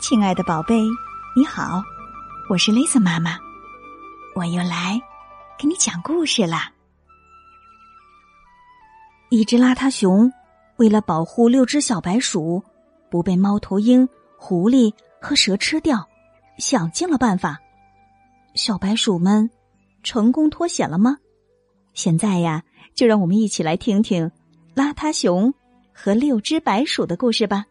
[0.00, 0.88] 亲爱的宝贝，
[1.36, 1.82] 你好，
[2.48, 3.38] 我是 Lisa 妈妈，
[4.34, 4.98] 我又来
[5.58, 6.72] 给你讲故事啦。
[9.28, 10.32] 一只邋遢熊
[10.76, 12.64] 为了保护六只小白鼠
[13.10, 14.08] 不被猫头鹰、
[14.38, 14.90] 狐狸
[15.20, 16.08] 和蛇吃掉，
[16.56, 17.58] 想尽了办法。
[18.54, 19.50] 小白鼠们
[20.02, 21.18] 成功脱险了吗？
[21.92, 22.62] 现在呀，
[22.94, 24.32] 就让我们一起来听听
[24.74, 25.52] 邋遢熊
[25.92, 27.66] 和六只白鼠的故事吧。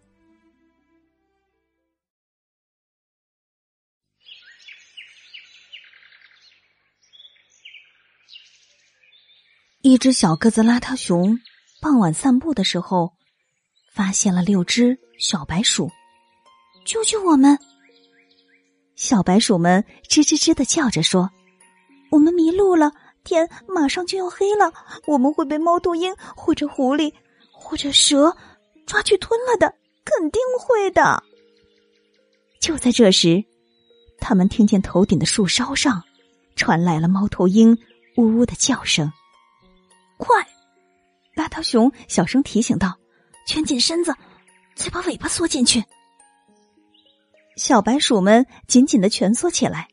[9.90, 11.40] 一只小个子邋遢熊
[11.82, 13.12] 傍晚散步的时候，
[13.92, 15.90] 发现了六只小白鼠，
[16.86, 17.58] 救救我们！
[18.96, 21.28] 小白鼠们吱吱吱的叫着说
[22.12, 22.92] ：“我们迷路了，
[23.24, 24.72] 天马上就要黑了，
[25.08, 27.12] 我们会被猫头鹰或者狐狸
[27.52, 28.38] 或者蛇
[28.86, 29.74] 抓去吞了的，
[30.06, 31.24] 肯定会的。”
[32.62, 33.44] 就在这时，
[34.20, 36.04] 他们听见头顶的树梢上
[36.56, 37.76] 传来了猫头鹰
[38.18, 39.12] 呜呜的叫声。
[40.20, 40.46] 快！
[41.34, 43.00] 邋遢熊小声提醒道
[43.48, 44.14] ：“蜷紧身子，
[44.76, 45.82] 再把尾巴缩进去。”
[47.56, 49.88] 小白鼠们紧紧的蜷缩起来，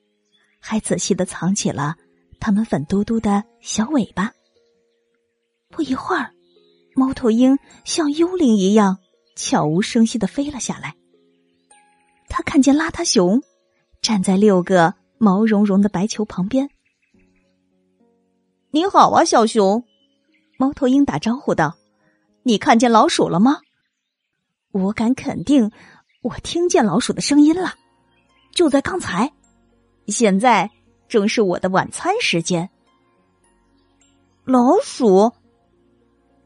[0.60, 1.94] 还仔细的藏起了
[2.40, 4.32] 它们粉嘟嘟的小尾巴。
[5.70, 6.32] 不一会儿，
[6.96, 8.98] 猫头鹰像幽灵一样
[9.36, 10.96] 悄无声息的飞了下来。
[12.28, 13.40] 他看见邋遢熊
[14.02, 16.68] 站在六个毛茸茸的白球旁边。
[18.70, 19.84] “你好啊，小熊。”
[20.56, 21.76] 猫头鹰打招呼道
[22.42, 23.58] ：“你看见老鼠了吗？”
[24.72, 25.70] 我敢肯定，
[26.22, 27.74] 我听见老鼠的声音了，
[28.52, 29.32] 就在刚才。
[30.06, 30.70] 现在
[31.08, 32.70] 正是我的晚餐时间。
[34.44, 35.32] 老鼠？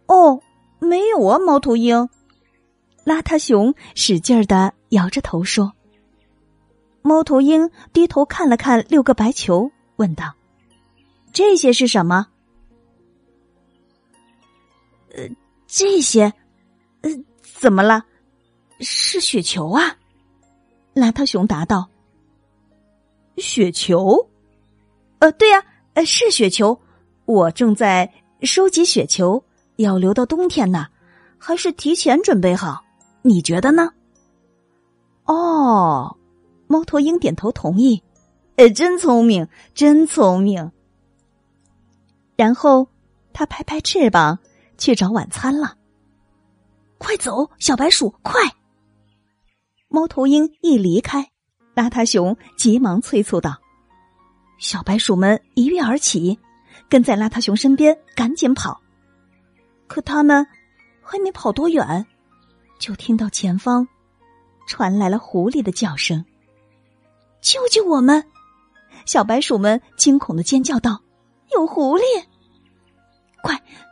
[0.06, 0.41] 哦，
[0.78, 2.08] 没有啊，猫头鹰。
[3.05, 5.72] 邋遢熊使劲儿的摇着头说。
[7.02, 10.35] 猫头鹰低头看了看六个白球，问道
[11.33, 12.29] ：“这些是什么？”
[15.70, 16.25] 这些，
[17.03, 17.11] 呃，
[17.42, 18.05] 怎么了？
[18.81, 19.97] 是雪球啊！
[20.95, 21.89] 邋遢熊答道
[23.39, 24.29] ：“雪球？
[25.20, 25.63] 呃，对呀，
[25.95, 26.80] 呃，是雪球。
[27.25, 29.45] 我正在收集雪球，
[29.77, 30.89] 要留到冬天呢，
[31.39, 32.83] 还是提前准备好？
[33.23, 33.91] 你觉得呢？”
[35.27, 36.17] 哦，
[36.67, 38.03] 猫头鹰点头同意。
[38.57, 40.73] 呃，真聪明，真聪明。
[42.35, 42.89] 然后
[43.33, 44.41] 他拍拍翅膀。
[44.80, 45.77] 去找晚餐了，
[46.96, 48.41] 快走，小白鼠，快！
[49.89, 51.30] 猫头鹰一离开，
[51.74, 53.61] 邋遢熊急忙催促道
[54.58, 56.39] ：“小白鼠们一跃而起，
[56.89, 58.80] 跟在邋遢熊身边，赶紧跑。
[59.86, 60.46] 可他们
[61.02, 62.07] 还没跑多远，
[62.79, 63.86] 就听到前方
[64.67, 66.24] 传来了狐狸的叫声
[67.42, 68.24] ：‘救救我们！’
[69.05, 71.02] 小白鼠们惊恐的尖叫道
[71.52, 72.02] ：‘有狐狸！’！”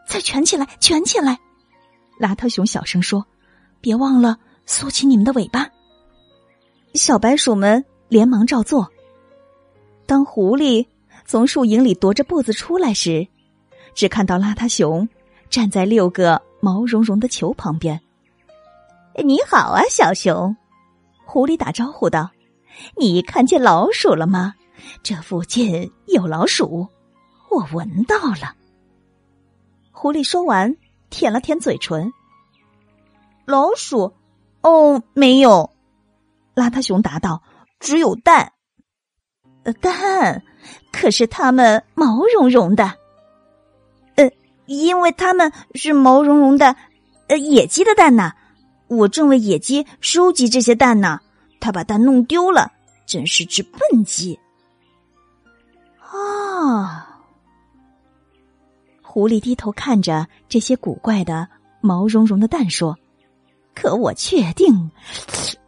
[0.08, 1.38] 再蜷起来，蜷起来！
[2.18, 3.24] 邋遢熊小声说
[3.80, 5.68] ：“别忘了缩起你们的尾巴。”
[6.94, 8.90] 小白鼠们连忙照做。
[10.06, 10.86] 当狐狸
[11.26, 13.28] 从树影里踱着步子出来时，
[13.94, 15.06] 只看到邋遢熊
[15.50, 18.00] 站在六个毛茸茸的球旁边。
[19.22, 20.56] “你好啊，小熊！”
[21.26, 22.30] 狐狸打招呼道
[22.96, 24.54] ，“你看见老鼠了吗？
[25.02, 26.88] 这附近有老鼠，
[27.50, 28.54] 我闻到了。”
[30.00, 30.76] 狐狸说完，
[31.10, 32.12] 舔了舔嘴唇。
[33.46, 34.14] 老鼠？
[34.60, 35.70] 哦，没有。
[36.54, 37.42] 邋遢熊答道
[37.80, 38.52] ：“只有蛋。”
[39.82, 40.44] 蛋？
[40.92, 42.94] 可是它们毛茸茸的。
[44.14, 44.30] 呃，
[44.66, 46.76] 因为它们是毛茸茸的，
[47.26, 48.32] 呃，野鸡的蛋呢。
[48.86, 51.20] 我正为野鸡收集这些蛋呢，
[51.58, 52.70] 它把蛋弄丢了，
[53.04, 54.38] 真是只笨鸡。
[56.08, 57.07] 啊。
[59.18, 61.48] 狐狸低头看着这些古怪的
[61.80, 62.96] 毛茸茸的蛋，说
[63.74, 64.92] ：“可我确定，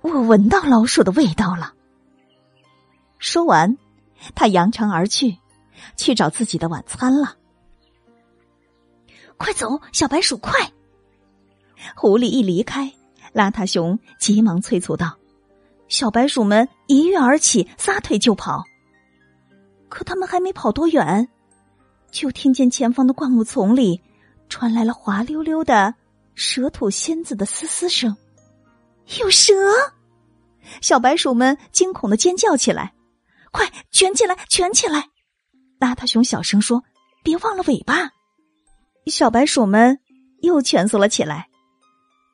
[0.02, 1.74] 我闻到老鼠的味道了。”
[3.18, 3.76] 说完，
[4.36, 5.36] 他扬长而去，
[5.96, 7.34] 去找自己的晚餐了。
[9.36, 10.70] 快走，小白鼠，快！
[11.96, 12.92] 狐狸一离开，
[13.34, 15.16] 邋遢熊急忙催促道
[15.90, 18.62] ：“小白鼠们一跃而起，撒腿就跑。
[19.88, 21.28] 可他们还没跑多远。”
[22.10, 24.00] 就听见前方的灌木丛里
[24.48, 25.94] 传来了滑溜溜的
[26.34, 28.16] 蛇吐仙子的嘶嘶声，
[29.20, 29.54] 有蛇！
[30.80, 32.92] 小白鼠们惊恐的尖叫起来
[33.52, 35.08] ：“快卷起来，卷起来！”
[35.80, 36.82] 邋遢熊小声说
[37.22, 38.10] ：“别忘了尾巴。”
[39.06, 39.98] 小白鼠们
[40.42, 41.48] 又蜷缩了起来。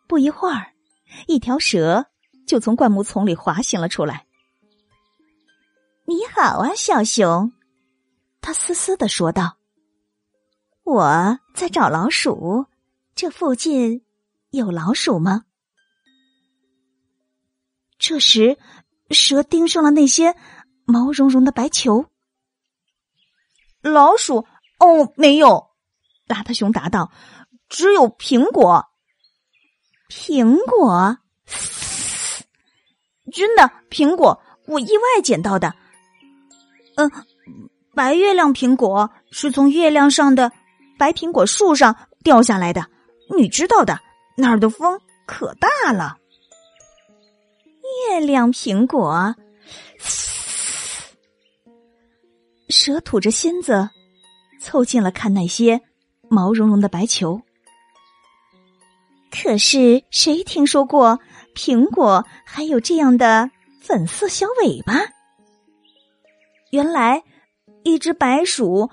[0.09, 0.73] 不一会儿，
[1.27, 2.07] 一条蛇
[2.47, 4.27] 就从灌木丛里滑行了出来。
[6.07, 7.53] “你好啊，小熊。”
[8.41, 9.57] 他嘶嘶的说道。
[10.87, 12.67] “我在找老鼠，
[13.17, 14.05] 这附近
[14.51, 15.43] 有老鼠吗？”
[17.99, 18.57] 这时，
[19.11, 20.37] 蛇盯上了那些
[20.85, 22.07] 毛茸茸的白球。
[23.83, 24.47] 老鼠？
[24.79, 25.71] 哦，没有。
[26.29, 27.11] 邋遢熊答道
[27.69, 28.87] ：“只有苹果。”
[30.09, 31.19] 苹果？
[33.33, 34.41] 真的苹果？
[34.69, 35.75] 我意外捡到的。
[36.95, 37.11] 嗯，
[37.93, 40.53] 白月亮苹果是从月亮上的
[40.99, 42.87] 白苹果树上掉下来的。
[43.37, 43.99] 你知道的，
[44.37, 46.17] 那儿的风可大了。
[48.09, 49.35] 月亮苹果，
[52.69, 53.89] 蛇吐着芯子，
[54.61, 55.81] 凑近了看那些
[56.29, 57.41] 毛茸茸的白球。
[59.31, 61.19] 可是谁听说过
[61.55, 63.51] 苹果还有这样的
[63.81, 64.95] 粉色小尾巴？
[66.71, 67.23] 原来，
[67.85, 68.91] 一只白鼠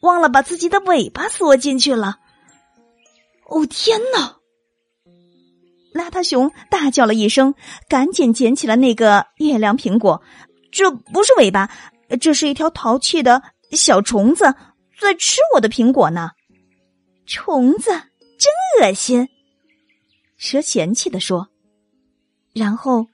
[0.00, 2.18] 忘了把自己的尾巴缩进去了。
[3.46, 4.36] 哦天哪！
[5.94, 7.54] 邋遢熊大叫了一声，
[7.88, 10.22] 赶紧捡起了那个月亮苹果。
[10.70, 11.70] 这不是尾巴，
[12.20, 13.42] 这是一条淘气的
[13.72, 14.54] 小虫子
[15.00, 16.30] 在吃我的苹果呢。
[17.26, 17.90] 虫子
[18.38, 19.28] 真恶心，
[20.36, 21.48] 蛇嫌弃的说。
[22.52, 23.06] 然后，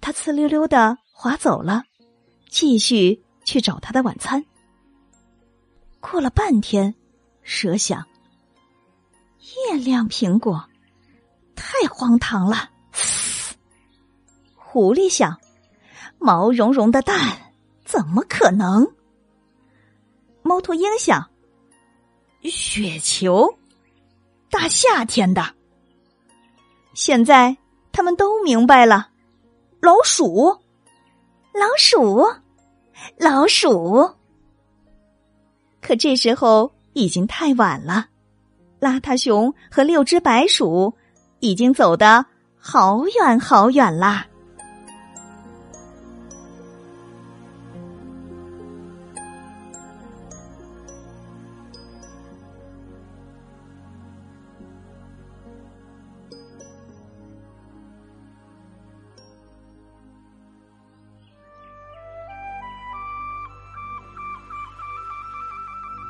[0.00, 1.82] 他呲溜溜的滑走了，
[2.48, 4.44] 继续去找他的晚餐。
[6.02, 6.94] 过了半天，
[7.42, 8.04] 蛇想：
[9.70, 10.68] 月亮苹果。
[11.54, 12.70] 太荒唐了！
[14.56, 15.38] 狐狸想：
[16.18, 17.54] 毛茸茸的蛋
[17.84, 18.92] 怎么可能？
[20.42, 21.30] 猫头鹰想：
[22.42, 23.56] 雪球，
[24.50, 25.54] 大夏天的。
[26.94, 27.56] 现在
[27.92, 29.08] 他们都明白了：
[29.80, 30.60] 老鼠，
[31.54, 32.26] 老鼠，
[33.16, 34.21] 老鼠。
[35.92, 38.06] 可这时候已经太晚了，
[38.80, 40.94] 邋遢熊和六只白鼠。
[41.40, 42.24] 已经走得
[42.58, 44.26] 好远好远啦！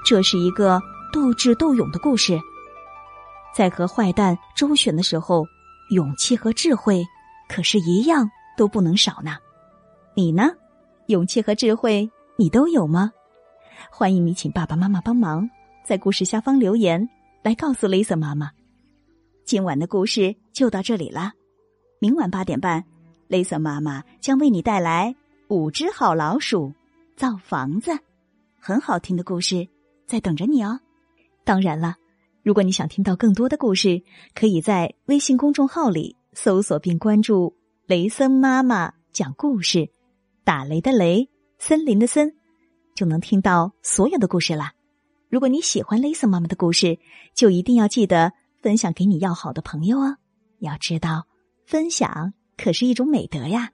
[0.04, 0.80] 这是一个
[1.12, 2.38] 斗智斗勇的故事。
[3.54, 5.46] 在和坏蛋周旋的时候，
[5.90, 7.04] 勇气和智慧
[7.48, 9.36] 可是一样都不能少呢。
[10.14, 10.50] 你呢？
[11.06, 13.12] 勇气和智慧你都有吗？
[13.90, 15.48] 欢迎你请爸爸妈妈帮忙，
[15.84, 17.08] 在故事下方留言
[17.42, 18.50] 来告诉 Lisa 妈妈。
[19.44, 21.32] 今晚的故事就到这里啦，
[21.98, 22.84] 明晚八点半
[23.28, 25.14] ，，Lisa 妈妈将为你带来
[25.48, 26.72] 五只好老鼠
[27.16, 27.90] 造房子，
[28.58, 29.68] 很好听的故事
[30.06, 30.80] 在等着你哦。
[31.44, 31.96] 当然了。
[32.44, 34.02] 如果你想听到更多的故事，
[34.34, 37.56] 可以在微信公众号里搜索并关注
[37.86, 39.88] “雷森妈妈讲故事”，
[40.42, 41.28] 打雷的雷，
[41.58, 42.34] 森林的森，
[42.96, 44.72] 就能听到所有的故事啦。
[45.28, 46.98] 如果你喜欢雷森妈妈的故事，
[47.32, 50.16] 就一定要记得分享给你要好的朋友哦。
[50.58, 51.28] 要知道，
[51.64, 53.70] 分享可是一种美德呀。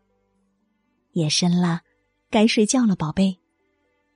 [1.13, 1.81] 夜深了，
[2.29, 3.41] 该睡觉了，宝贝，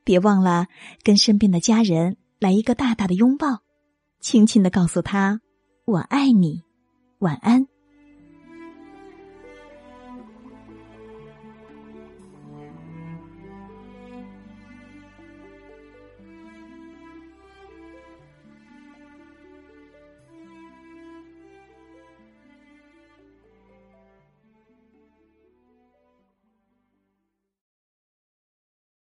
[0.05, 0.67] 别忘了
[1.03, 3.63] 跟身边的家人来一个大大的拥抱。
[4.21, 5.41] 轻轻的告诉他
[5.85, 6.63] ：“我爱你，
[7.19, 7.67] 晚安。”